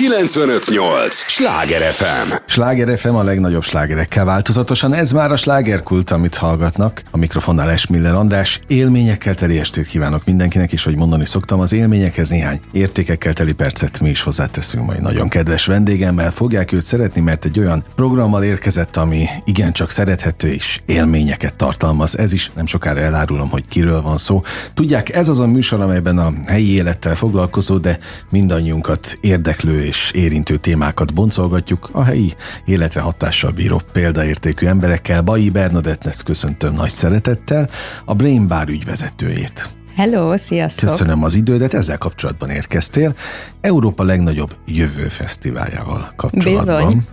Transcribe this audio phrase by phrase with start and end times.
[0.00, 1.14] 958!
[1.14, 2.32] Sláger FM!
[2.46, 4.92] Sláger FM a legnagyobb slágerekkel változatosan.
[4.94, 7.02] Ez már a slágerkult, amit hallgatnak.
[7.10, 8.60] A mikrofonnál Esmiller András.
[8.66, 14.00] Élményekkel teli estét kívánok mindenkinek, és hogy mondani szoktam, az élményekhez néhány értékekkel teli percet
[14.00, 16.30] mi is hozzáteszünk majd nagyon kedves vendégemmel.
[16.30, 22.18] Fogják őt szeretni, mert egy olyan programmal érkezett, ami igencsak szerethető és élményeket tartalmaz.
[22.18, 24.42] Ez is nem sokára elárulom, hogy kiről van szó.
[24.74, 27.98] Tudják, ez az a műsor, amelyben a helyi élettel foglalkozó, de
[28.30, 35.22] mindannyiunkat érdeklő és érintő témákat boncolgatjuk a helyi életre hatással bíró példaértékű emberekkel.
[35.22, 37.68] Bai Bernadettnek köszöntöm nagy szeretettel,
[38.04, 39.70] a Brain Bar ügyvezetőjét.
[39.94, 40.88] Hello, sziasztok!
[40.88, 43.14] Köszönöm az idődet, ezzel kapcsolatban érkeztél.
[43.60, 46.86] Európa legnagyobb jövő fesztiváljával kapcsolatban.
[46.86, 47.04] Bizony.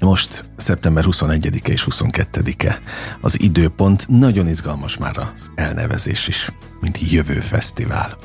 [0.00, 2.78] Most szeptember 21-e és 22-e
[3.20, 8.16] az időpont, nagyon izgalmas már az elnevezés is, mint Jövő Fesztivál.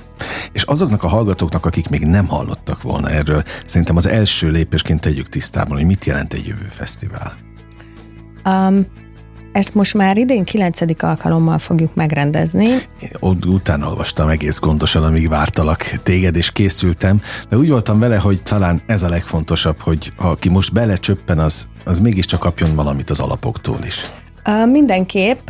[0.52, 5.30] És azoknak a hallgatóknak, akik még nem hallottak volna erről, szerintem az első lépésként tegyük
[5.30, 7.38] tisztában, hogy mit jelent egy Jövő Fesztivál.
[8.46, 8.86] Um,
[9.52, 10.80] ezt most már idén 9.
[11.04, 12.68] alkalommal fogjuk megrendezni.
[13.20, 18.44] Ott utána olvastam egész gondosan, amíg vártalak téged, és készültem, de úgy voltam vele, hogy
[18.44, 23.20] talán ez a legfontosabb, hogy ha aki most belecsöppen, az, az mégiscsak kapjon valamit az
[23.20, 24.12] alapoktól is.
[24.72, 25.50] Mindenképp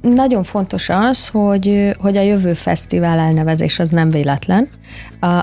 [0.00, 4.68] nagyon fontos az, hogy, hogy a jövő fesztivál elnevezés az nem véletlen.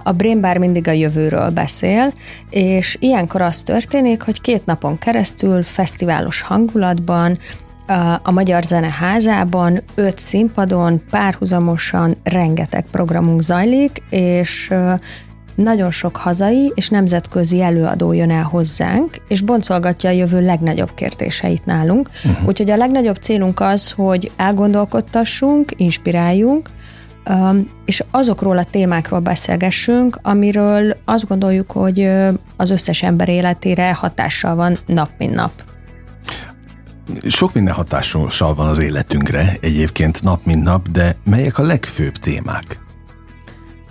[0.03, 2.13] A Brain Bar mindig a jövőről beszél,
[2.49, 7.37] és ilyenkor az történik, hogy két napon keresztül fesztiválos hangulatban
[8.23, 14.73] a Magyar Zeneházában, öt színpadon párhuzamosan rengeteg programunk zajlik, és
[15.61, 21.65] nagyon sok hazai és nemzetközi előadó jön el hozzánk, és boncolgatja a jövő legnagyobb kérdéseit
[21.65, 22.09] nálunk.
[22.25, 22.47] Uh-huh.
[22.47, 26.69] Úgyhogy a legnagyobb célunk az, hogy elgondolkodtassunk, inspiráljunk,
[27.85, 32.09] és azokról a témákról beszélgessünk, amiről azt gondoljuk, hogy
[32.57, 35.51] az összes ember életére hatással van nap mint nap.
[37.27, 42.79] Sok minden hatással van az életünkre, egyébként nap mint nap, de melyek a legfőbb témák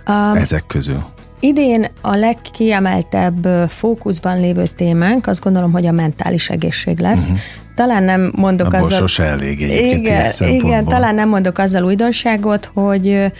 [0.07, 1.03] um, ezek közül?
[1.43, 7.23] Idén a legkiemeltebb fókuszban lévő témánk, azt gondolom, hogy a mentális egészség lesz.
[7.23, 7.37] Uh-huh.
[7.75, 8.99] Talán nem mondok Abból azzal...
[8.99, 13.31] sose elég igen, igen, talán nem mondok azzal újdonságot, hogy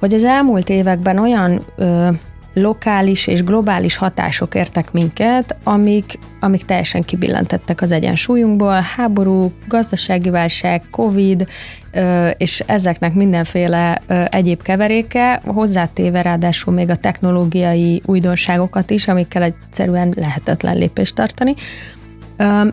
[0.00, 2.08] hogy az elmúlt években olyan ö,
[2.60, 10.82] lokális és globális hatások értek minket, amik, amik teljesen kibillentettek az egyensúlyunkból, háború, gazdasági válság,
[10.90, 11.48] Covid,
[12.36, 20.76] és ezeknek mindenféle egyéb keveréke, hozzátéve ráadásul még a technológiai újdonságokat is, amikkel egyszerűen lehetetlen
[20.76, 21.54] lépést tartani.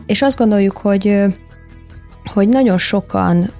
[0.06, 1.22] És azt gondoljuk, hogy,
[2.32, 3.50] hogy nagyon sokan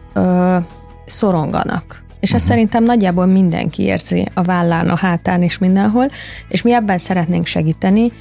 [1.07, 2.49] szoronganak és ezt uh-huh.
[2.49, 6.11] szerintem nagyjából mindenki érzi a vállán, a hátán és mindenhol,
[6.49, 8.13] és mi ebben szeretnénk segíteni.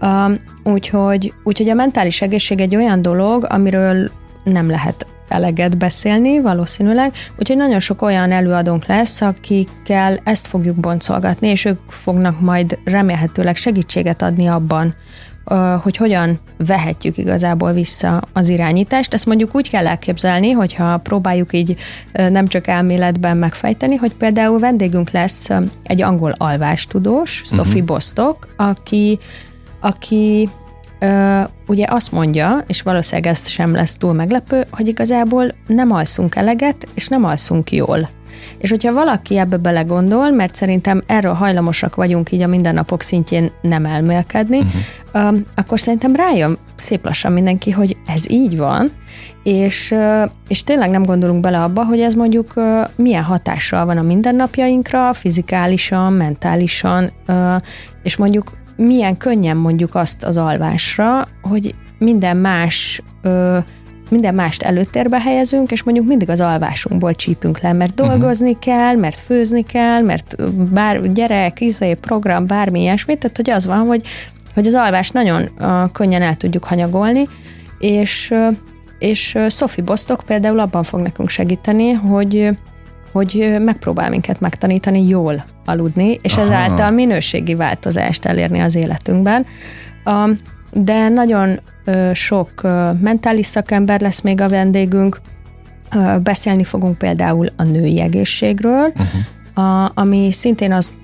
[0.00, 4.10] Uh, úgyhogy, úgyhogy a mentális egészség egy olyan dolog, amiről
[4.44, 11.48] nem lehet eleget beszélni valószínűleg, úgyhogy nagyon sok olyan előadónk lesz, akikkel ezt fogjuk boncolgatni,
[11.48, 14.94] és ők fognak majd remélhetőleg segítséget adni abban,
[15.82, 19.14] hogy hogyan vehetjük igazából vissza az irányítást.
[19.14, 21.76] Ezt mondjuk úgy kell elképzelni, hogyha próbáljuk így
[22.12, 25.48] nem csak elméletben megfejteni, hogy például vendégünk lesz
[25.82, 27.56] egy angol alvástudós, uh-huh.
[27.58, 29.18] Sophie Bostock, aki,
[29.80, 30.48] aki
[31.66, 36.88] ugye azt mondja, és valószínűleg ez sem lesz túl meglepő, hogy igazából nem alszunk eleget,
[36.94, 38.08] és nem alszunk jól.
[38.58, 43.84] És hogyha valaki ebbe belegondol, mert szerintem erről hajlamosak vagyunk így a mindennapok szintjén nem
[43.84, 44.58] elmélkedni,
[45.12, 45.38] uh-huh.
[45.54, 48.90] akkor szerintem rájön szép lassan mindenki, hogy ez így van,
[49.42, 49.94] és,
[50.48, 52.54] és tényleg nem gondolunk bele abba, hogy ez mondjuk
[52.96, 57.10] milyen hatással van a mindennapjainkra, fizikálisan, mentálisan,
[58.02, 58.52] és mondjuk
[58.86, 63.02] milyen könnyen mondjuk azt az alvásra, hogy minden más
[64.12, 68.08] minden mást előtérbe helyezünk, és mondjuk mindig az alvásunkból csípünk le, mert mhm.
[68.08, 68.64] dolgozni uh-huh.
[68.64, 73.78] kell, mert főzni kell, mert bár gyerek, izé, program, bármi ilyesmit, tehát hogy az van,
[73.78, 74.02] hogy,
[74.54, 77.28] hogy az alvást nagyon uh, könnyen el tudjuk hanyagolni,
[77.78, 78.56] és, uh,
[78.98, 82.50] és Sophie Bostock például abban fog nekünk segíteni, hogy
[83.12, 86.42] hogy megpróbál minket megtanítani jól aludni, és Aha.
[86.42, 89.46] ezáltal minőségi változást elérni az életünkben.
[90.70, 91.60] De nagyon
[92.12, 92.50] sok
[93.00, 95.20] mentális szakember lesz még a vendégünk,
[96.22, 99.20] beszélni fogunk például a női egészségről, uh-huh.
[99.54, 100.94] A, ami szintén azt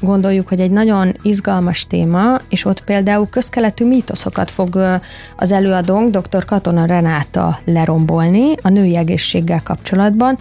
[0.00, 5.00] gondoljuk, hogy egy nagyon izgalmas téma, és ott például közkeletű mítoszokat fog
[5.36, 6.44] az előadónk, dr.
[6.44, 10.38] Katona Renáta lerombolni a női egészséggel kapcsolatban.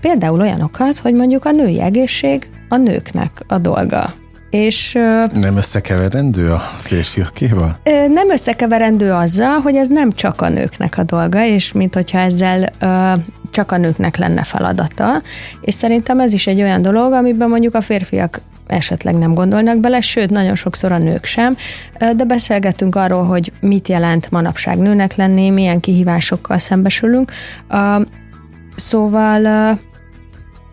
[0.00, 4.12] Például olyanokat, hogy mondjuk a női egészség a nőknek a dolga.
[4.50, 4.92] És,
[5.32, 7.78] nem összekeverendő a férfiakéval?
[8.12, 12.72] Nem összekeverendő azzal, hogy ez nem csak a nőknek a dolga, és mint hogyha ezzel
[13.50, 15.22] csak a nőknek lenne feladata,
[15.60, 20.00] és szerintem ez is egy olyan dolog, amiben mondjuk a férfiak esetleg nem gondolnak bele,
[20.00, 21.56] sőt, nagyon sokszor a nők sem,
[21.98, 27.32] de beszélgetünk arról, hogy mit jelent manapság nőnek lenni, milyen kihívásokkal szembesülünk.
[28.80, 29.76] Szóval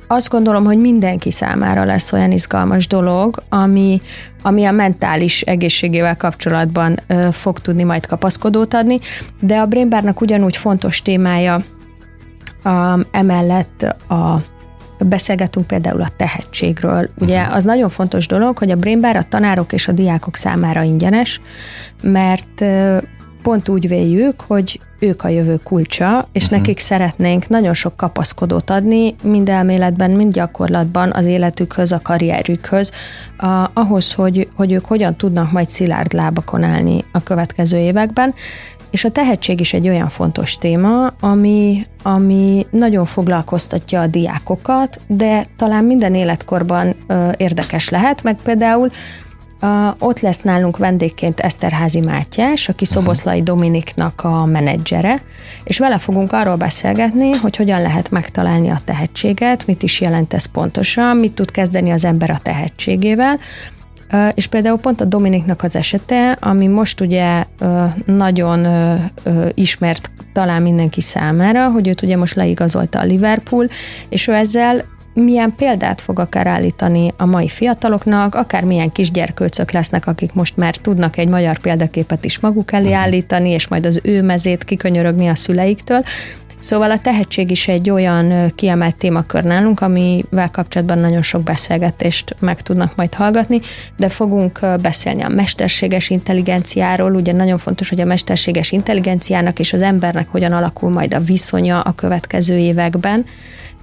[0.08, 4.00] azt gondolom, hogy mindenki számára lesz olyan izgalmas dolog, ami,
[4.42, 9.00] ami a mentális egészségével kapcsolatban ö, fog tudni majd kapaszkodót adni,
[9.40, 11.60] de a Brainbarnak ugyanúgy fontos témája
[12.64, 14.36] a, emellett a
[15.00, 17.10] Beszélgetünk például a tehetségről.
[17.18, 17.56] Ugye uh-huh.
[17.56, 21.42] az nagyon fontos dolog, hogy a Brainbar a tanárok és a diákok számára ingyenes,
[22.02, 22.64] mert
[23.42, 26.58] pont úgy véljük, hogy ők a jövő kulcsa, és uh-huh.
[26.58, 32.92] nekik szeretnénk nagyon sok kapaszkodót adni, mind elméletben, mind gyakorlatban az életükhöz, a karrierükhöz,
[33.38, 38.34] a, ahhoz, hogy, hogy ők hogyan tudnak majd szilárd lábakon állni a következő években.
[38.90, 45.48] És a tehetség is egy olyan fontos téma, ami, ami nagyon foglalkoztatja a diákokat, de
[45.58, 48.90] talán minden életkorban ö, érdekes lehet, meg például
[50.00, 55.22] ott lesz nálunk vendégként Eszterházi Mátyás, aki Szoboszlai Dominiknak a menedzsere,
[55.64, 60.46] és vele fogunk arról beszélgetni, hogy hogyan lehet megtalálni a tehetséget, mit is jelent ez
[60.46, 63.40] pontosan, mit tud kezdeni az ember a tehetségével,
[64.34, 67.44] és például pont a Dominiknak az esete, ami most ugye
[68.06, 68.68] nagyon
[69.54, 73.68] ismert talán mindenki számára, hogy őt ugye most leigazolta a Liverpool,
[74.10, 74.86] és ő ezzel
[75.24, 80.76] milyen példát fog akár állítani a mai fiataloknak, akár milyen kisgyerkőcök lesznek, akik most már
[80.76, 82.98] tudnak egy magyar példaképet is maguk elé mhm.
[82.98, 86.04] állítani, és majd az ő mezét kikönyörögni a szüleiktől.
[86.60, 92.62] Szóval a tehetség is egy olyan kiemelt témakör nálunk, amivel kapcsolatban nagyon sok beszélgetést meg
[92.62, 93.62] tudnak majd hallgatni,
[93.98, 97.16] de fogunk beszélni a mesterséges intelligenciáról.
[97.16, 101.82] Ugye nagyon fontos, hogy a mesterséges intelligenciának és az embernek hogyan alakul majd a viszonya
[101.82, 103.26] a következő években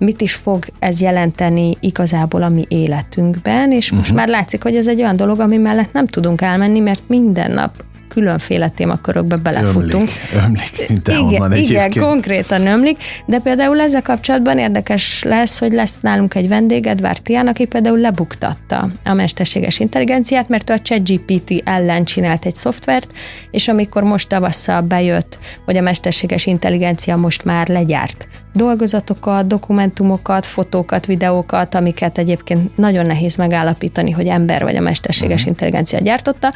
[0.04, 4.16] mit is fog ez jelenteni igazából a mi életünkben, és most uh-huh.
[4.16, 7.84] már látszik, hogy ez egy olyan dolog, ami mellett nem tudunk elmenni, mert minden nap
[8.08, 10.08] különféle témakörökbe belefutunk.
[10.34, 16.34] Ömlik, ömlik igen, igen, konkrétan ömlik, de például ezzel kapcsolatban érdekes lesz, hogy lesz nálunk
[16.34, 22.04] egy vendég, Edvard Tián, aki például lebuktatta a mesterséges intelligenciát, mert ő a ChatGPT ellen
[22.04, 23.12] csinált egy szoftvert,
[23.50, 31.06] és amikor most tavasszal bejött, hogy a mesterséges intelligencia most már legyárt dolgozatokat, dokumentumokat, fotókat,
[31.06, 35.48] videókat, amiket egyébként nagyon nehéz megállapítani, hogy ember vagy a mesterséges uh-huh.
[35.48, 36.52] intelligencia gyártotta,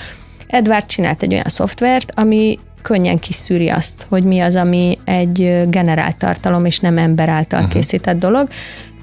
[0.48, 6.16] Edward csinált egy olyan szoftvert, ami könnyen kiszűri azt, hogy mi az, ami egy generált
[6.16, 7.74] tartalom, és nem ember által uh-huh.
[7.74, 8.48] készített dolog.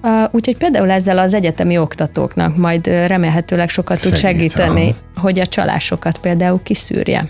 [0.03, 6.17] Uh, úgyhogy például ezzel az egyetemi oktatóknak majd remélhetőleg sokat tud segíteni, hogy a csalásokat
[6.17, 7.25] például kiszűrje.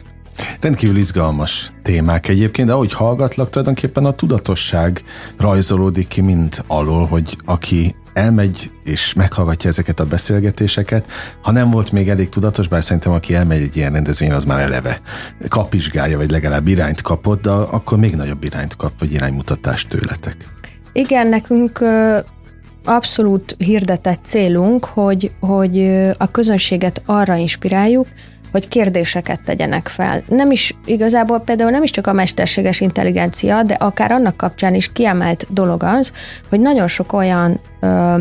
[0.59, 5.03] Rendkívül izgalmas témák egyébként, de ahogy hallgatlak, tulajdonképpen a tudatosság
[5.37, 11.91] rajzolódik ki mind alól, hogy aki elmegy és meghallgatja ezeket a beszélgetéseket, ha nem volt
[11.91, 14.99] még elég tudatos, bár szerintem aki elmegy egy ilyen rendezvényre, az már eleve
[15.47, 20.35] kapizsgálja, vagy legalább irányt kapott, de akkor még nagyobb irányt kap, vagy iránymutatást tőletek.
[20.93, 21.83] Igen, nekünk
[22.83, 28.07] abszolút hirdetett célunk, hogy, hogy a közönséget arra inspiráljuk,
[28.55, 30.23] hogy kérdéseket tegyenek fel.
[30.27, 34.91] Nem is igazából például nem is csak a mesterséges intelligencia, de akár annak kapcsán is
[34.91, 36.13] kiemelt dolog az,
[36.49, 38.17] hogy nagyon sok olyan ö,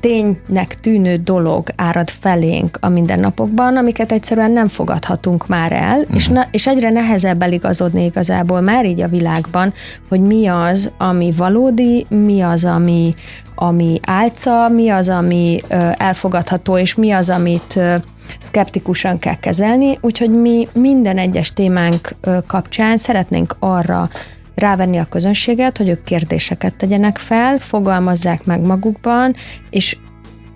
[0.00, 6.16] ténynek tűnő dolog árad felénk a mindennapokban, amiket egyszerűen nem fogadhatunk már el, uh-huh.
[6.16, 9.72] és, na, és egyre nehezebb eligazodni igazából már így a világban,
[10.08, 13.12] hogy mi az, ami valódi, mi az, ami,
[13.54, 17.94] ami álca, mi az, ami ö, elfogadható, és mi az, amit ö,
[18.38, 22.14] szkeptikusan kell kezelni, úgyhogy mi minden egyes témánk
[22.46, 24.08] kapcsán szeretnénk arra
[24.54, 29.34] rávenni a közönséget, hogy ők kérdéseket tegyenek fel, fogalmazzák meg magukban,
[29.70, 29.96] és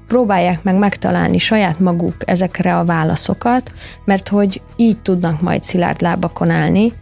[0.06, 3.72] próbálják meg megtalálni saját maguk ezekre a válaszokat,
[4.04, 6.92] mert hogy így tudnak majd szilárd lábakon állni,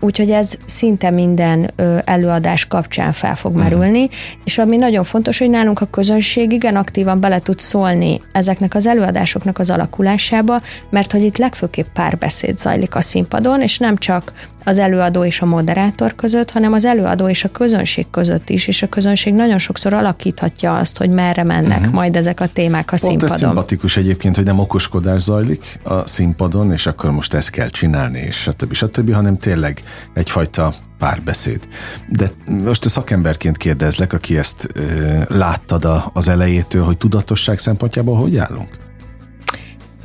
[0.00, 1.70] úgyhogy ez szinte minden
[2.04, 3.62] előadás kapcsán fel fog mhm.
[3.62, 4.08] merülni,
[4.44, 8.86] és ami nagyon fontos, hogy nálunk a közönség igen aktívan bele tud szólni ezeknek az
[8.86, 10.58] előadásoknak az alakulásába,
[10.90, 14.32] mert hogy itt legfőképp párbeszéd zajlik a színpadon, és nem csak
[14.64, 18.82] az előadó és a moderátor között, hanem az előadó és a közönség között is, és
[18.82, 21.94] a közönség nagyon sokszor alakíthatja azt, hogy merre mennek uh-huh.
[21.94, 23.34] majd ezek a témák a Pont színpadon.
[23.34, 28.18] Ez szimpatikus egyébként, hogy nem okoskodás zajlik a színpadon, és akkor most ezt kell csinálni,
[28.18, 28.72] és stb.
[28.72, 29.82] stb., hanem tényleg
[30.14, 31.68] egyfajta párbeszéd.
[32.08, 34.80] De most a szakemberként kérdezlek, aki ezt ö,
[35.28, 38.80] láttad a, az elejétől, hogy tudatosság szempontjából hogy állunk?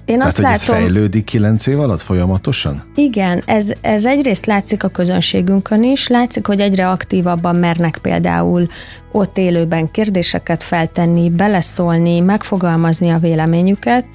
[0.05, 2.83] Én Tehát, azt hogy ez látom, fejlődik kilenc év alatt folyamatosan?
[2.95, 8.67] Igen, ez, ez egyrészt látszik a közönségünkön is, látszik, hogy egyre aktívabban mernek például
[9.11, 14.05] ott élőben kérdéseket feltenni, beleszólni, megfogalmazni a véleményüket.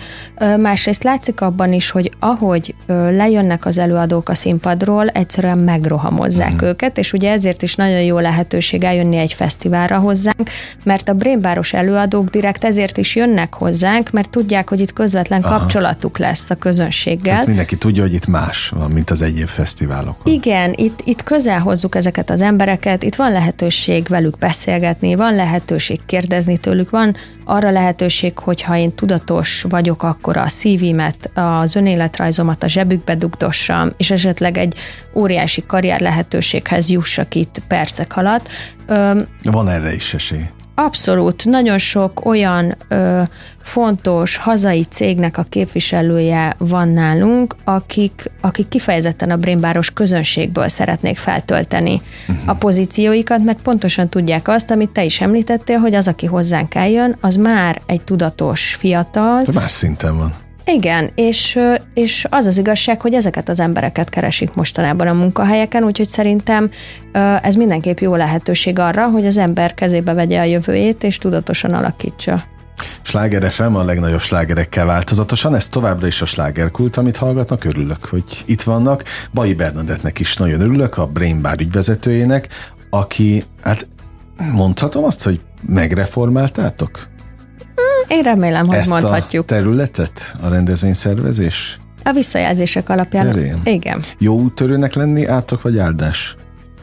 [0.61, 6.69] Másrészt látszik abban is, hogy ahogy lejönnek az előadók a színpadról, egyszerűen megrohamozzák uh-huh.
[6.69, 10.51] őket, és ugye ezért is nagyon jó lehetőség eljönni egy fesztiválra hozzánk,
[10.85, 15.59] mert a Brémbáros előadók direkt ezért is jönnek hozzánk, mert tudják, hogy itt közvetlen Aha.
[15.59, 17.33] kapcsolatuk lesz a közönséggel.
[17.33, 20.33] Tehát mindenki tudja, hogy itt más van, mint az egyéb fesztiválokon.
[20.33, 24.39] Igen, itt, itt közel hozzuk ezeket az embereket, itt van lehetőség velük
[24.83, 31.31] beszélgetni, van lehetőség kérdezni tőlük, van arra lehetőség, hogyha én tudatos vagyok, akkor a szívimet,
[31.35, 34.75] az önéletrajzomat a zsebükbe dugdossam, és esetleg egy
[35.15, 38.49] óriási karrier lehetőséghez jussak itt percek alatt.
[39.43, 40.47] Van erre is esély.
[40.75, 41.45] Abszolút.
[41.45, 43.23] Nagyon sok olyan ö,
[43.63, 52.03] fontos hazai cégnek a képviselője van nálunk, akik, akik kifejezetten a Brémbáros közönségből szeretnék feltölteni
[52.29, 52.49] uh-huh.
[52.49, 57.17] a pozícióikat, mert pontosan tudják azt, amit te is említettél, hogy az, aki hozzánk eljön,
[57.21, 59.43] az már egy tudatos fiatal.
[59.43, 60.33] De más szinten van.
[60.65, 61.59] Igen, és,
[61.95, 66.71] és az az igazság, hogy ezeket az embereket keresik mostanában a munkahelyeken, úgyhogy szerintem
[67.43, 72.43] ez mindenképp jó lehetőség arra, hogy az ember kezébe vegye a jövőjét, és tudatosan alakítsa.
[73.03, 78.25] Sláger FM a legnagyobb slágerekkel változatosan, ez továbbra is a slágerkult, amit hallgatnak, örülök, hogy
[78.47, 79.03] itt vannak.
[79.31, 82.49] Bai Bernadettnek is nagyon örülök, a Brain Bar ügyvezetőjének,
[82.91, 83.87] aki, hát
[84.53, 87.09] mondhatom azt, hogy megreformáltátok?
[88.09, 89.43] Én remélem, hogy Ezt mondhatjuk.
[89.43, 91.81] a területet, a rendezvényszervezés?
[92.05, 93.33] A visszajelzések alapján.
[93.33, 93.57] Terén?
[93.65, 94.01] Igen.
[94.19, 96.37] Jó úttörőnek lenni átok vagy áldás?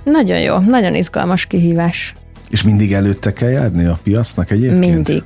[0.03, 2.13] Nagyon jó, nagyon izgalmas kihívás.
[2.49, 4.79] És mindig előtte kell járni a piacnak egyébként?
[4.93, 5.23] Mindig.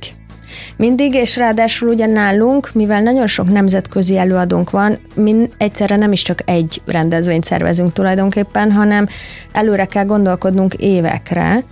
[0.76, 6.22] Mindig, és ráadásul ugye nálunk, mivel nagyon sok nemzetközi előadónk van, mi egyszerre nem is
[6.22, 9.06] csak egy rendezvényt szervezünk tulajdonképpen, hanem
[9.52, 11.62] előre kell gondolkodnunk évekre,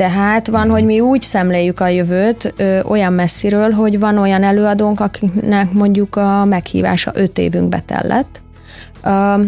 [0.00, 5.00] tehát van, hogy mi úgy szemléljük a jövőt ö, olyan messziről, hogy van olyan előadónk,
[5.00, 8.40] akiknek mondjuk a meghívása öt évünkbe tellett,
[9.04, 9.42] ö,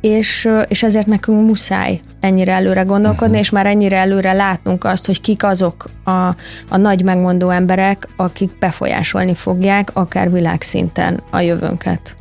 [0.00, 3.40] és, és ezért nekünk muszáj ennyire előre gondolkodni, uh-huh.
[3.40, 6.26] és már ennyire előre látnunk azt, hogy kik azok a,
[6.68, 12.14] a nagy megmondó emberek, akik befolyásolni fogják akár világszinten a jövőnket.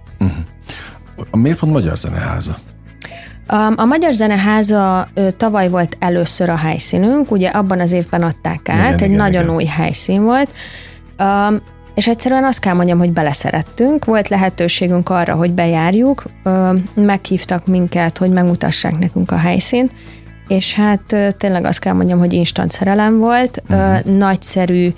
[1.32, 2.56] A miért pont Magyar Zeneháza?
[3.76, 8.94] A Magyar Zeneháza tavaly volt először a helyszínünk, ugye abban az évben adták át, Igen,
[8.94, 9.56] egy igen, nagyon igen.
[9.56, 10.50] új helyszín volt,
[11.96, 16.24] és egyszerűen azt kell mondjam, hogy beleszerettünk, volt lehetőségünk arra, hogy bejárjuk,
[16.94, 19.92] meghívtak minket, hogy megmutassák nekünk a helyszínt,
[20.48, 24.04] és hát tényleg azt kell mondjam, hogy instant szerelem volt, uh-huh.
[24.04, 24.94] nagyszerű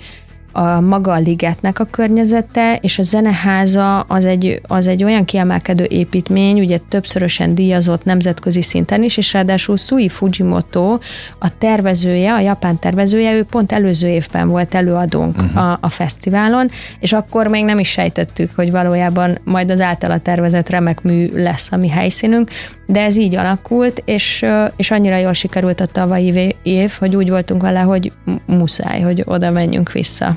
[0.56, 5.84] a maga a ligetnek a környezete, és a zeneháza az egy, az egy olyan kiemelkedő
[5.84, 10.98] építmény, ugye többszörösen díjazott nemzetközi szinten is, és ráadásul Sui Fujimoto,
[11.38, 15.56] a tervezője, a japán tervezője, ő pont előző évben volt előadónk uh-huh.
[15.56, 16.68] a, a fesztiválon,
[17.00, 21.68] és akkor még nem is sejtettük, hogy valójában majd az általa tervezett remek mű lesz
[21.72, 22.50] a mi helyszínünk,
[22.86, 24.44] de ez így alakult, és,
[24.76, 28.12] és annyira jól sikerült a tavalyi év, hogy úgy voltunk vele, hogy
[28.46, 30.34] muszáj, hogy oda menjünk vissza.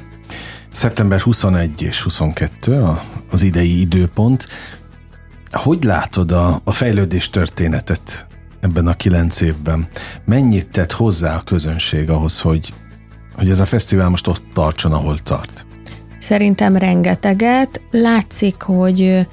[0.72, 3.01] Szeptember 21 és 22 a,
[3.32, 4.48] az idei időpont.
[5.51, 8.27] Hogy látod a, a fejlődés történetet
[8.60, 9.88] ebben a kilenc évben?
[10.25, 12.74] Mennyit tett hozzá a közönség ahhoz, hogy,
[13.36, 15.66] hogy ez a fesztivál most ott tartson, ahol tart?
[16.20, 17.82] Szerintem rengeteget.
[17.92, 19.27] Látszik, hogy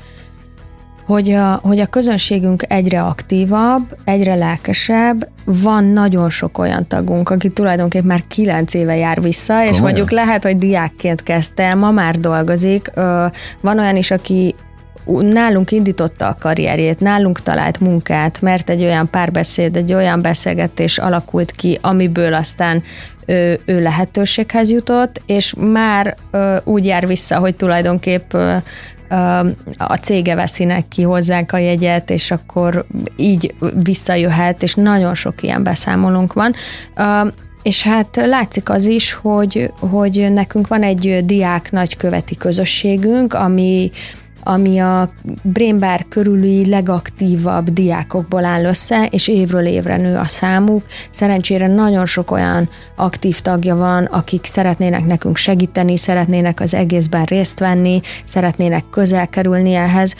[1.07, 7.49] hogy a, hogy a közönségünk egyre aktívabb, egyre lelkesebb, van nagyon sok olyan tagunk, aki
[7.49, 9.73] tulajdonképpen már kilenc éve jár vissza, Komolyan?
[9.73, 12.91] és mondjuk lehet, hogy diákként kezdte, ma már dolgozik.
[13.61, 14.55] Van olyan is, aki
[15.07, 21.51] nálunk indította a karrierjét, nálunk talált munkát, mert egy olyan párbeszéd, egy olyan beszélgetés alakult
[21.51, 22.83] ki, amiből aztán
[23.27, 28.57] ő, ő lehetőséghez jutott, és már ö, úgy jár vissza, hogy tulajdonképp ö,
[29.77, 35.63] a cége veszinek ki hozzánk a jegyet, és akkor így visszajöhet, és nagyon sok ilyen
[35.63, 36.55] beszámolónk van.
[37.63, 43.91] És hát látszik az is, hogy, hogy nekünk van egy diák nagyköveti közösségünk, ami
[44.45, 45.11] ami a
[45.43, 50.83] Brainbar körüli legaktívabb diákokból áll össze, és évről évre nő a számuk.
[51.11, 57.59] Szerencsére nagyon sok olyan aktív tagja van, akik szeretnének nekünk segíteni, szeretnének az egészben részt
[57.59, 60.15] venni, szeretnének közel kerülni ehhez.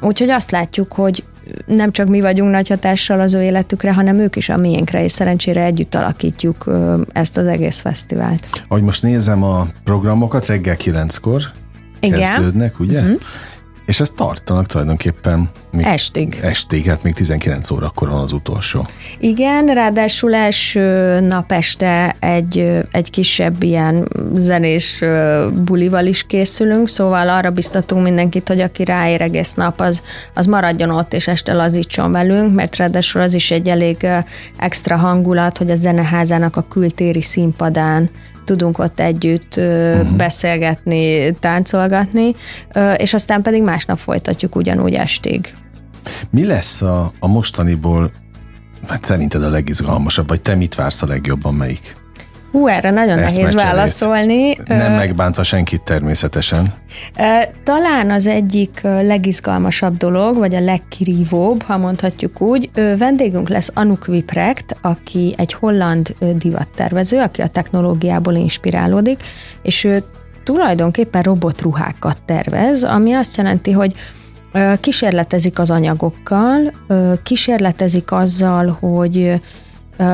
[0.00, 1.24] Úgyhogy azt látjuk, hogy
[1.66, 5.12] nem csak mi vagyunk nagy hatással az ő életükre, hanem ők is a miénkre, és
[5.12, 6.70] szerencsére együtt alakítjuk
[7.12, 8.64] ezt az egész fesztivált.
[8.68, 11.42] Ahogy most nézem a programokat, reggel kilenckor
[12.02, 12.20] Igen.
[12.20, 13.00] kezdődnek, ugye?
[13.00, 13.20] Uh-huh.
[13.86, 16.38] És ezt tartanak tulajdonképpen még estig.
[16.42, 18.86] Estig, hát még 19 órakor van az utolsó.
[19.18, 25.04] Igen, ráadásul első nap este egy, egy kisebb ilyen zenés
[25.64, 30.02] bulival is készülünk, szóval arra biztatunk mindenkit, hogy aki ráér egész nap, az,
[30.34, 34.06] az maradjon ott, és este lazítson velünk, mert ráadásul az is egy elég
[34.56, 38.10] extra hangulat, hogy a zeneházának a kültéri színpadán
[38.44, 40.16] tudunk ott együtt uh-huh.
[40.16, 42.34] beszélgetni, táncolgatni,
[42.96, 45.54] és aztán pedig másnap folytatjuk ugyanúgy estig.
[46.30, 48.12] Mi lesz a, a mostaniból,
[48.88, 51.96] hát szerinted a legizgalmasabb, vagy te mit vársz a legjobban, melyik?
[52.52, 54.56] Hú, erre nagyon Ezt nehéz válaszolni.
[54.66, 56.66] Nem megbántva senkit természetesen.
[57.64, 64.76] Talán az egyik legizgalmasabb dolog, vagy a legkirívóbb, ha mondhatjuk úgy, vendégünk lesz Anuk Viprekt,
[64.80, 69.22] aki egy holland divattervező, aki a technológiából inspirálódik,
[69.62, 70.02] és ő
[70.44, 73.94] tulajdonképpen robotruhákat tervez, ami azt jelenti, hogy
[74.80, 76.72] kísérletezik az anyagokkal,
[77.22, 79.40] kísérletezik azzal, hogy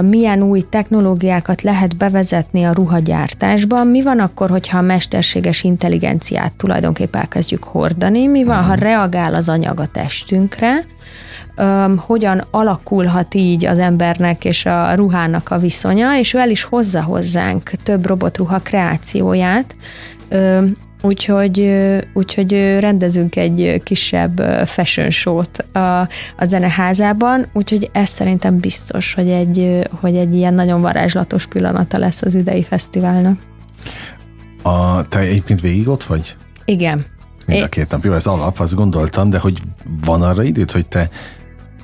[0.03, 7.21] milyen új technológiákat lehet bevezetni a ruhagyártásban, mi van akkor, hogyha a mesterséges intelligenciát tulajdonképpen
[7.21, 8.83] elkezdjük hordani, mi van, ha mhm.
[8.83, 10.85] reagál az anyag a testünkre,
[11.97, 17.03] hogyan alakulhat így az embernek és a ruhának a viszonya, és ő el is hozza
[17.03, 19.77] hozzánk több robotruha kreációját,
[21.02, 21.76] Úgyhogy,
[22.12, 26.00] úgyhogy rendezünk egy kisebb fashion show-t a,
[26.37, 32.23] a zeneházában, úgyhogy ez szerintem biztos, hogy egy, hogy egy ilyen nagyon varázslatos pillanata lesz
[32.23, 33.38] az idei fesztiválnak.
[34.62, 36.37] A, te egyébként végig ott vagy?
[36.64, 37.05] Igen.
[37.47, 38.05] Mind a két nap.
[38.05, 39.59] Jó, ez alap, azt gondoltam, de hogy
[40.05, 41.09] van arra időt, hogy te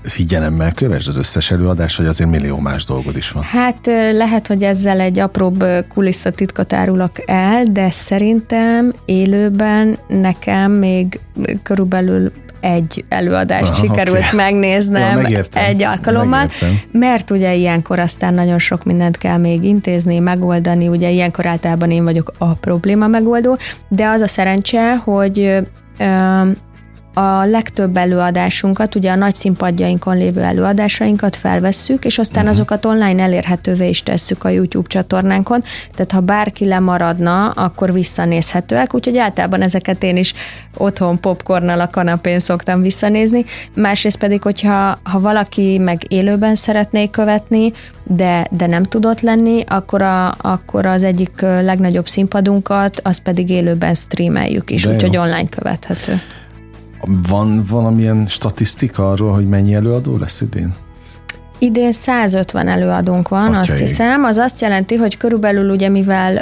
[0.04, 3.42] figyelemmel kövesd az összes előadást, vagy azért millió más dolgod is van?
[3.42, 11.20] Hát lehet, hogy ezzel egy apróbb kulisszatitkot árulok el, de szerintem élőben nekem még
[11.62, 14.37] körülbelül egy előadást Aha, sikerült okay.
[14.37, 16.80] megnéznem ja, egy alkalommal, megértem.
[16.93, 22.04] mert ugye ilyenkor aztán nagyon sok mindent kell még intézni, megoldani, ugye ilyenkor általában én
[22.04, 25.56] vagyok a probléma megoldó, de az a szerencse, hogy
[27.15, 32.59] a legtöbb előadásunkat, ugye a nagy színpadjainkon lévő előadásainkat felvesszük, és aztán uh-huh.
[32.59, 35.63] azokat online elérhetővé is tesszük a YouTube csatornánkon,
[35.95, 40.35] tehát ha bárki lemaradna, akkor visszanézhetőek, úgyhogy általában ezeket én is
[40.77, 47.73] otthon popcornnal a kanapén szoktam visszanézni, másrészt pedig, hogyha ha valaki meg élőben szeretné követni,
[48.03, 53.95] de, de nem tudott lenni, akkor, a, akkor az egyik legnagyobb színpadunkat, az pedig élőben
[53.95, 56.21] streameljük is, úgyhogy online követhető.
[57.28, 60.75] Van valamilyen statisztika arról, hogy mennyi előadó lesz idén?
[61.58, 63.71] Idén 150 előadónk van, Atyaik.
[63.71, 64.25] azt hiszem.
[64.25, 66.34] Az azt jelenti, hogy körülbelül ugye mivel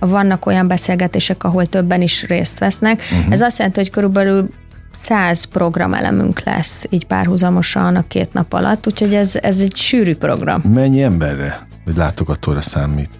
[0.00, 3.32] uh, vannak olyan beszélgetések, ahol többen is részt vesznek, uh-huh.
[3.32, 4.48] ez azt jelenti, hogy körülbelül
[4.92, 10.62] 100 programelemünk lesz így párhuzamosan a két nap alatt, úgyhogy ez, ez egy sűrű program.
[10.74, 13.10] Mennyi emberre, vagy látogatóra számít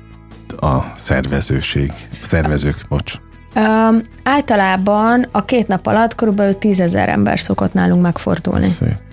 [0.61, 3.15] a szervezőség, szervezők, bocs?
[3.55, 8.67] Um, általában a két nap alatt körülbelül tízezer ember szokott nálunk megfordulni.
[8.67, 9.12] Szép.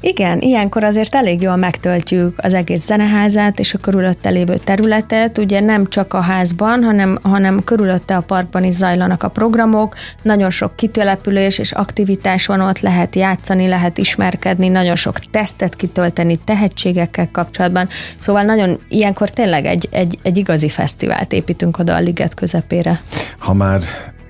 [0.00, 5.38] Igen, ilyenkor azért elég jól megtöltjük az egész zeneházát és a körülötte lévő területet.
[5.38, 10.50] Ugye nem csak a házban, hanem, hanem körülötte a parkban is zajlanak a programok, nagyon
[10.50, 17.28] sok kitelepülés és aktivitás van ott, lehet játszani, lehet ismerkedni, nagyon sok tesztet kitölteni tehetségekkel
[17.32, 17.88] kapcsolatban.
[18.18, 23.00] Szóval nagyon ilyenkor tényleg egy, egy, egy igazi fesztivált építünk oda a liget közepére.
[23.38, 23.80] Ha már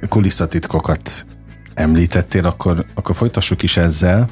[0.08, 1.26] kulisszatitkokat
[1.74, 4.28] említettél, akkor, akkor folytassuk is ezzel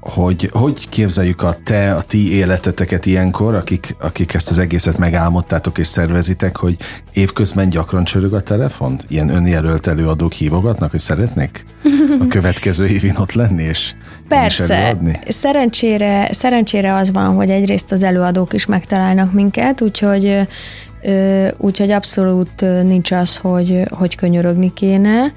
[0.00, 5.78] hogy hogy képzeljük a te, a ti életeteket ilyenkor, akik, akik ezt az egészet megálmodtátok
[5.78, 6.76] és szervezitek, hogy
[7.12, 8.98] évközben gyakran csörög a telefon?
[9.08, 11.66] Ilyen önjelölt előadók hívogatnak, hogy szeretnék
[12.20, 13.94] a következő évin ott lenni és
[14.28, 14.98] Persze.
[15.28, 20.40] Szerencsére, szerencsére az van, hogy egyrészt az előadók is megtalálnak minket, úgyhogy
[21.56, 25.32] úgyhogy abszolút nincs az, hogy, hogy könyörögni kéne.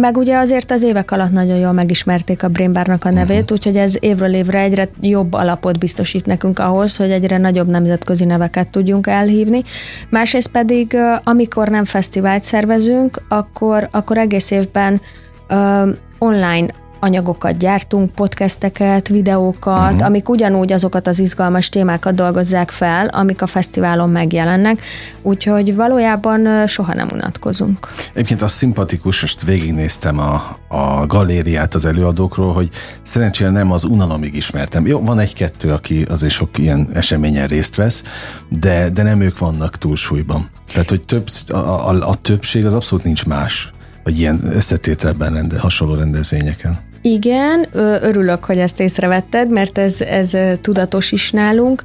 [0.00, 3.52] Meg ugye azért az évek alatt nagyon jól megismerték a Brainbarnak a nevét, uh-huh.
[3.52, 8.68] úgyhogy ez évről évre egyre jobb alapot biztosít nekünk ahhoz, hogy egyre nagyobb nemzetközi neveket
[8.68, 9.62] tudjunk elhívni.
[10.08, 15.00] Másrészt pedig, amikor nem fesztivált szervezünk, akkor, akkor egész évben
[15.48, 16.66] uh, online
[17.00, 20.06] anyagokat gyártunk, podcasteket, videókat, uh-huh.
[20.06, 24.82] amik ugyanúgy azokat az izgalmas témákat dolgozzák fel, amik a fesztiválon megjelennek,
[25.22, 27.88] úgyhogy valójában soha nem unatkozunk.
[28.12, 32.68] Egyébként az szimpatikus, most végignéztem a, a galériát az előadókról, hogy
[33.02, 34.86] szerencsére nem az unalomig ismertem.
[34.86, 38.02] Jó, van egy-kettő, aki azért sok ilyen eseményen részt vesz,
[38.48, 40.48] de, de nem ők vannak túlsúlyban.
[40.72, 43.72] Tehát, hogy több, a, a, a többség az abszolút nincs más,
[44.06, 46.78] vagy ilyen összetételben rende, hasonló rendezvényeken.
[47.02, 47.66] Igen,
[48.02, 51.84] örülök, hogy ezt észrevetted, mert ez, ez tudatos is nálunk.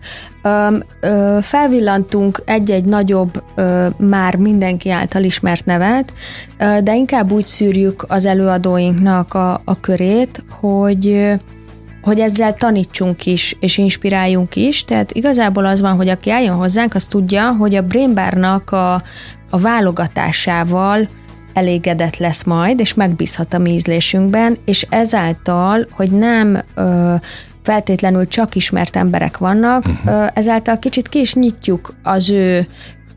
[1.41, 3.43] Felvillantunk egy-egy nagyobb,
[3.97, 6.13] már mindenki által ismert nevet,
[6.57, 11.31] de inkább úgy szűrjük az előadóinknak a, a körét, hogy
[12.01, 14.86] hogy ezzel tanítsunk is, és inspiráljunk is.
[14.86, 18.93] Tehát igazából az van, hogy aki eljön hozzánk, az tudja, hogy a Brainbarnak a,
[19.49, 21.10] a válogatásával
[21.54, 27.14] elégedett lesz majd, és megbízhat a mi ízlésünkben, és ezáltal, hogy nem ö,
[27.64, 30.14] feltétlenül csak ismert emberek vannak, uh-huh.
[30.14, 32.68] ö, ezáltal kicsit ki is nyitjuk az ő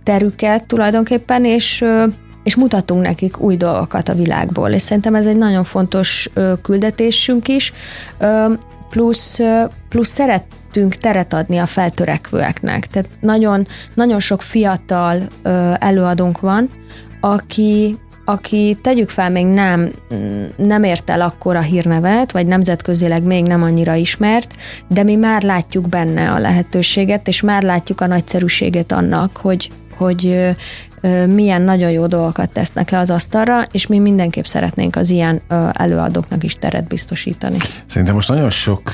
[0.02, 2.04] terüket tulajdonképpen, és ö,
[2.44, 7.48] és mutatunk nekik új dolgokat a világból, és szerintem ez egy nagyon fontos ö, küldetésünk
[7.48, 7.72] is,
[8.18, 8.52] ö,
[8.90, 16.40] plusz, ö, plusz szerettünk teret adni a feltörekvőeknek, tehát nagyon, nagyon sok fiatal ö, előadónk
[16.40, 16.70] van,
[17.20, 19.90] aki, aki tegyük fel még nem,
[20.56, 24.54] nem ért el akkora hírnevet, vagy nemzetközileg még nem annyira ismert,
[24.88, 30.52] de mi már látjuk benne a lehetőséget, és már látjuk a nagyszerűséget annak, hogy, hogy
[31.28, 35.40] milyen nagyon jó dolgokat tesznek le az asztalra, és mi mindenképp szeretnénk az ilyen
[35.72, 37.56] előadóknak is teret biztosítani.
[37.86, 38.90] Szerintem most nagyon sok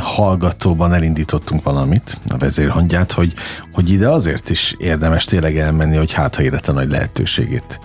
[0.00, 3.32] hallgatóban elindítottunk valamit, a vezérhangját, hogy,
[3.72, 7.80] hogy ide azért is érdemes tényleg elmenni, hogy hát ha a nagy lehetőségét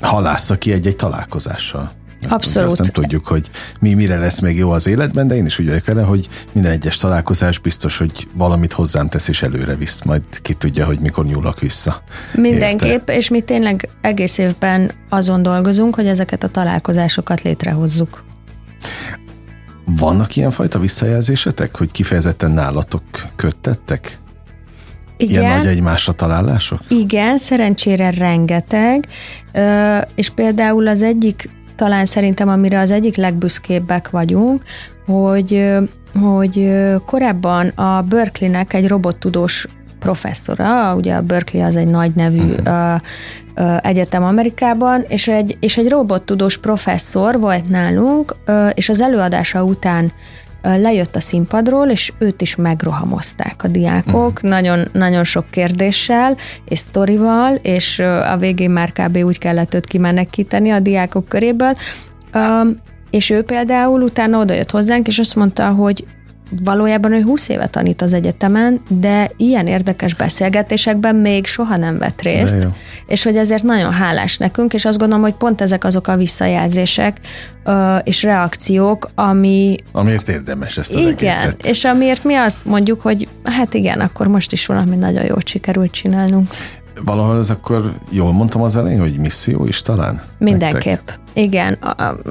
[0.00, 1.92] halásza ki egy-egy találkozással.
[2.28, 2.68] Abszolút.
[2.68, 5.66] Azt nem tudjuk, hogy mi mire lesz még jó az életben, de én is úgy
[5.66, 10.22] vagyok vele, hogy minden egyes találkozás biztos, hogy valamit hozzám tesz és előre visz, majd
[10.42, 12.02] ki tudja, hogy mikor nyúlok vissza.
[12.34, 13.16] Mindenképp, Érte?
[13.16, 18.24] és mi tényleg egész évben azon dolgozunk, hogy ezeket a találkozásokat létrehozzuk.
[19.84, 23.02] Vannak ilyenfajta visszajelzésetek, hogy kifejezetten nálatok
[23.36, 24.20] köttettek?
[25.22, 25.42] Igen.
[25.42, 26.80] Ilyen nagy egymásra találások?
[26.88, 29.06] Igen, szerencsére rengeteg,
[30.14, 34.62] és például az egyik, talán szerintem amire az egyik legbüszkébbek vagyunk,
[35.06, 35.68] hogy,
[36.20, 36.72] hogy
[37.06, 43.00] korábban a Berkeley-nek egy robottudós professzora, ugye a Berkeley az egy nagy nevű uh-huh.
[43.82, 48.34] egyetem Amerikában, és egy, és egy robottudós professzor volt nálunk,
[48.74, 50.12] és az előadása után
[50.62, 54.50] lejött a színpadról, és őt is megrohamozták a diákok, uh-huh.
[54.50, 57.98] nagyon, nagyon sok kérdéssel, és sztorival, és
[58.32, 59.16] a végén már kb.
[59.16, 61.76] úgy kellett őt kimenekíteni a diákok köréből,
[63.10, 66.04] és ő például utána odajött hozzánk, és azt mondta, hogy
[66.64, 72.22] valójában ő 20 éve tanít az egyetemen, de ilyen érdekes beszélgetésekben még soha nem vett
[72.22, 72.68] részt,
[73.06, 77.16] és hogy ezért nagyon hálás nekünk, és azt gondolom, hogy pont ezek azok a visszajelzések
[77.64, 79.76] ö, és reakciók, ami...
[79.92, 81.66] Amiért érdemes ezt az Igen, egészet.
[81.66, 85.90] és amiért mi azt mondjuk, hogy hát igen, akkor most is valami nagyon jól sikerült
[85.90, 86.46] csinálnunk.
[87.04, 90.22] Valahol ez akkor jól mondtam az elején, hogy misszió is talán?
[90.38, 91.06] Mindenképp.
[91.06, 91.18] Nektek?
[91.32, 91.78] Igen,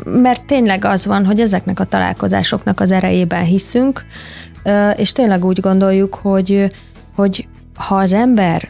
[0.05, 4.05] mert tényleg az van, hogy ezeknek a találkozásoknak az erejében hiszünk,
[4.95, 6.67] és tényleg úgy gondoljuk, hogy,
[7.15, 8.69] hogy ha az ember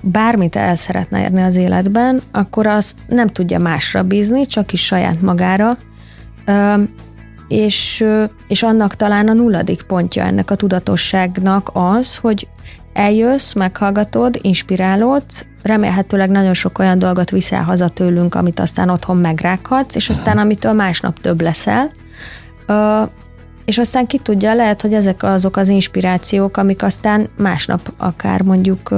[0.00, 5.20] bármit el szeretne érni az életben, akkor azt nem tudja másra bízni, csak is saját
[5.20, 5.76] magára,
[7.48, 8.04] és,
[8.48, 12.48] és annak talán a nulladik pontja ennek a tudatosságnak az, hogy
[12.94, 19.94] eljössz, meghallgatod, inspirálódsz, remélhetőleg nagyon sok olyan dolgot viszel haza tőlünk, amit aztán otthon megrághatsz,
[19.94, 21.90] és aztán amitől másnap több leszel.
[23.64, 28.90] És aztán ki tudja, lehet, hogy ezek azok az inspirációk, amik aztán másnap akár mondjuk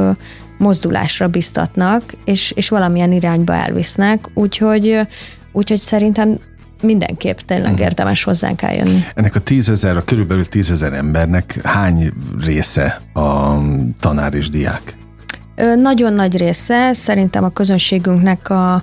[0.59, 4.29] mozdulásra biztatnak, és, és valamilyen irányba elvisznek.
[4.35, 5.01] Úgyhogy,
[5.53, 6.39] úgyhogy szerintem
[6.83, 7.83] mindenképp tényleg mhm.
[7.83, 9.05] érdemes hozzánk eljönni.
[9.15, 12.13] Ennek a tízezer, a körülbelül tízezer embernek hány
[12.45, 13.55] része a
[14.01, 14.99] tanár és diák?
[15.77, 18.75] Nagyon nagy része, szerintem a közönségünknek a,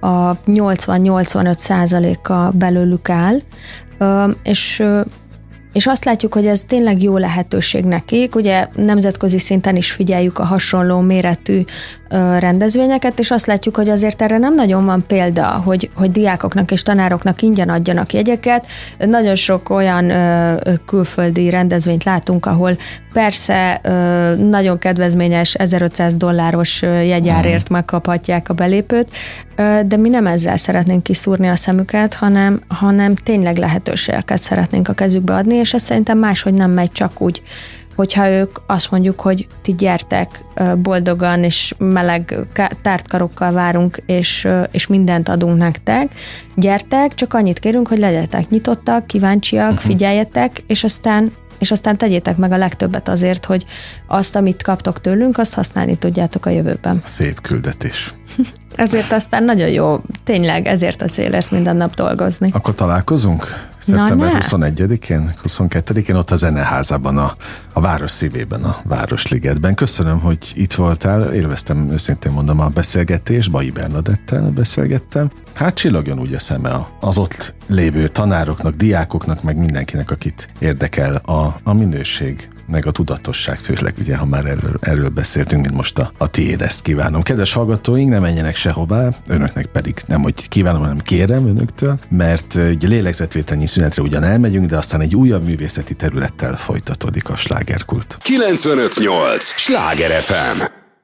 [0.00, 3.40] a 80-85 százaléka belőlük áll,
[4.42, 4.82] és
[5.72, 8.34] és azt látjuk, hogy ez tényleg jó lehetőség nekik.
[8.34, 11.62] Ugye nemzetközi szinten is figyeljük a hasonló méretű
[12.38, 16.82] rendezvényeket, és azt látjuk, hogy azért erre nem nagyon van példa, hogy, hogy diákoknak és
[16.82, 18.66] tanároknak ingyen adjanak jegyeket.
[18.98, 20.12] Nagyon sok olyan
[20.86, 22.76] külföldi rendezvényt látunk, ahol
[23.18, 23.80] persze
[24.36, 27.72] nagyon kedvezményes 1500 dolláros jegyárért mhm.
[27.72, 29.08] megkaphatják a belépőt,
[29.86, 35.34] de mi nem ezzel szeretnénk kiszúrni a szemüket, hanem, hanem tényleg lehetőségeket szeretnénk a kezükbe
[35.34, 37.42] adni, és ez szerintem máshogy nem megy csak úgy,
[37.96, 40.40] hogyha ők azt mondjuk, hogy ti gyertek
[40.76, 42.34] boldogan és meleg
[42.82, 46.12] tártkarokkal várunk, és, és mindent adunk nektek,
[46.54, 49.84] gyertek, csak annyit kérünk, hogy legyetek nyitottak, kíváncsiak, uh-huh.
[49.84, 53.64] figyeljetek, és aztán és aztán tegyétek meg a legtöbbet azért, hogy
[54.06, 57.02] azt, amit kaptok tőlünk, azt használni tudjátok a jövőben.
[57.04, 58.14] Szép küldetés.
[58.78, 62.50] Ezért aztán nagyon jó, tényleg ezért a célért minden nap dolgozni.
[62.52, 63.46] Akkor találkozunk?
[63.78, 67.36] Szeptember 21-én, 22-én ott a Zeneházában, a,
[67.72, 69.74] a város szívében, a Városligetben.
[69.74, 75.30] Köszönöm, hogy itt voltál, élveztem őszintén mondom a beszélgetést, Bai Bernadettel beszélgettem.
[75.54, 81.60] Hát csillogjon úgy a szeme az ott lévő tanároknak, diákoknak, meg mindenkinek, akit érdekel a,
[81.62, 86.12] a minőség, meg a tudatosság, főleg ugye, ha már erről, erről beszéltünk, mint most a,
[86.18, 87.22] a tiéd, ezt kívánom.
[87.22, 92.82] Kedves hallgatóink, ne menjenek sehová, önöknek pedig nem, hogy kívánom, hanem kérem önöktől, mert egy
[92.82, 98.18] lélegzetvételnyi szünetre ugyan elmegyünk, de aztán egy újabb művészeti területtel folytatódik a slágerkult.
[98.22, 99.44] 958!
[99.44, 100.77] Sláger FM!